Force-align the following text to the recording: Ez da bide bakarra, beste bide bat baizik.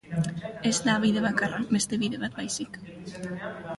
Ez 0.69 0.77
da 0.87 0.95
bide 1.03 1.23
bakarra, 1.27 1.61
beste 1.75 2.01
bide 2.05 2.23
bat 2.25 2.39
baizik. 2.41 2.81